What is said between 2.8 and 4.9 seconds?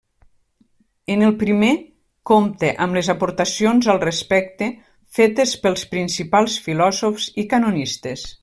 amb les aportacions al respecte